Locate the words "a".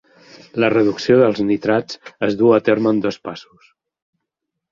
2.55-2.59